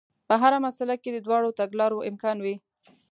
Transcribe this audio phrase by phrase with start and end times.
[0.27, 2.55] په هره مسئله کې د دواړو تګلارو امکان وي.